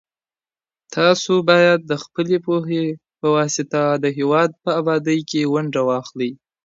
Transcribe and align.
تاسو 0.95 1.33
بايد 1.49 1.79
د 1.85 1.91
خپلي 2.03 2.37
پوهي 2.45 2.85
په 3.19 3.27
واسطه 3.35 3.81
د 4.03 4.05
هېواد 4.17 4.49
په 4.63 4.69
ابادۍ 4.79 5.19
کي 5.29 5.41
ونډه 5.53 5.81
واخلئ. 5.89 6.31